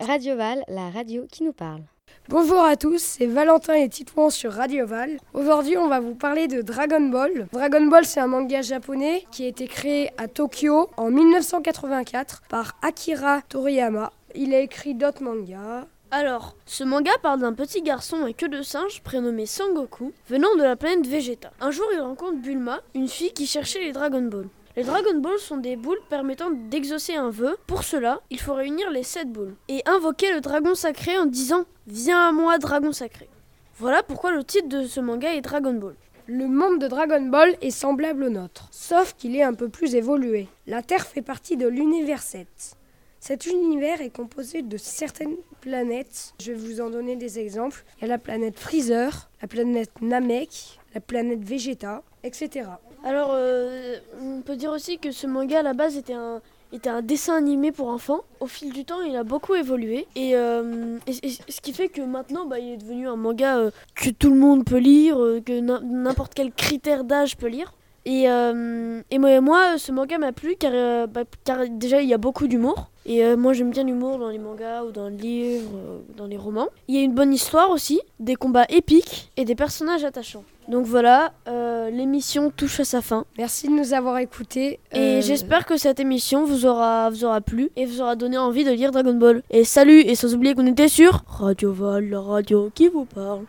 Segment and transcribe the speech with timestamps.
[0.00, 1.82] Radio Val, la radio qui nous parle.
[2.28, 5.18] Bonjour à tous, c'est Valentin et Titouan sur Radio Val.
[5.34, 7.48] Aujourd'hui, on va vous parler de Dragon Ball.
[7.52, 12.76] Dragon Ball, c'est un manga japonais qui a été créé à Tokyo en 1984 par
[12.82, 14.12] Akira Toriyama.
[14.34, 15.86] Il a écrit d'autres mangas.
[16.10, 20.62] Alors, ce manga parle d'un petit garçon à queue de singe prénommé Sangoku, venant de
[20.62, 21.50] la planète Vegeta.
[21.60, 24.48] Un jour, il rencontre Bulma, une fille qui cherchait les Dragon Ball.
[24.76, 27.56] Les Dragon Balls sont des boules permettant d'exaucer un vœu.
[27.66, 31.64] Pour cela, il faut réunir les 7 boules et invoquer le dragon sacré en disant
[31.86, 33.28] Viens à moi, dragon sacré.
[33.78, 35.94] Voilà pourquoi le titre de ce manga est Dragon Ball.
[36.26, 39.94] Le monde de Dragon Ball est semblable au nôtre, sauf qu'il est un peu plus
[39.94, 40.46] évolué.
[40.66, 42.46] La Terre fait partie de l'univers 7.
[43.20, 46.34] Cet univers est composé de certaines planètes.
[46.40, 47.84] Je vais vous en donner des exemples.
[47.98, 52.68] Il y a la planète Freezer, la planète Namek, la planète Vegeta, etc.
[53.04, 56.40] Alors, euh, on peut dire aussi que ce manga à la base était un,
[56.72, 58.20] était un dessin animé pour enfants.
[58.40, 60.06] Au fil du temps, il a beaucoup évolué.
[60.16, 64.10] Et, euh, ce qui fait que maintenant, bah, il est devenu un manga euh, que
[64.10, 65.16] tout le monde peut lire,
[65.46, 67.72] que n'im- n'importe quel critère d'âge peut lire.
[68.04, 72.46] Et, et moi, ce manga m'a plu car, bah, car déjà, il y a beaucoup
[72.46, 72.88] d'humour.
[73.04, 76.68] Et moi, j'aime bien l'humour dans les mangas ou dans les livres, dans les romans.
[76.88, 80.44] Il y a une bonne histoire aussi, des combats épiques et des personnages attachants.
[80.68, 83.24] Donc voilà, euh, l'émission touche à sa fin.
[83.38, 84.80] Merci de nous avoir écoutés.
[84.92, 88.36] Et Euh, j'espère que cette émission vous aura, vous aura plu et vous aura donné
[88.36, 89.42] envie de lire Dragon Ball.
[89.50, 93.44] Et salut, et sans oublier qu'on était sur Radio Val, la radio qui vous parle.